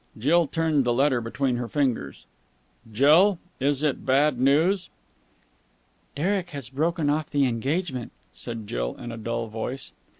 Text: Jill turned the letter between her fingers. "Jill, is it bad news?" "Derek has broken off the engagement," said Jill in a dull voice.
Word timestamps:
Jill 0.17 0.47
turned 0.47 0.83
the 0.83 0.95
letter 0.95 1.21
between 1.21 1.57
her 1.57 1.67
fingers. 1.67 2.25
"Jill, 2.91 3.37
is 3.59 3.83
it 3.83 4.03
bad 4.03 4.39
news?" 4.39 4.89
"Derek 6.15 6.49
has 6.49 6.69
broken 6.71 7.07
off 7.07 7.29
the 7.29 7.45
engagement," 7.45 8.11
said 8.33 8.65
Jill 8.65 8.95
in 8.95 9.11
a 9.11 9.17
dull 9.19 9.45
voice. 9.45 9.91